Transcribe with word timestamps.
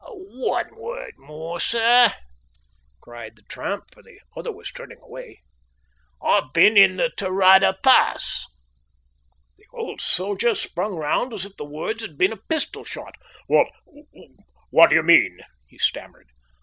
"One 0.03 0.75
word 0.77 1.13
more, 1.19 1.59
sir," 1.59 2.11
cried 3.01 3.35
the 3.35 3.43
tramp, 3.43 3.93
for 3.93 4.01
the 4.01 4.19
other 4.35 4.51
was 4.51 4.71
turning 4.71 4.97
away, 4.99 5.43
"I've 6.19 6.53
been 6.53 6.75
in 6.75 6.95
the 6.95 7.11
Tarada 7.15 7.77
Pass." 7.83 8.47
The 9.59 9.65
old 9.71 10.01
soldier 10.01 10.55
sprang 10.55 10.95
round 10.95 11.33
as 11.35 11.45
if 11.45 11.55
the 11.55 11.65
words 11.65 12.01
had 12.01 12.17
been 12.17 12.33
a 12.33 12.37
pistol 12.37 12.83
shot. 12.83 13.13
"What 13.45 13.67
what 14.71 14.89
d'ye 14.89 15.03
mean?" 15.03 15.41
he 15.67 15.77
stammered. 15.77 16.29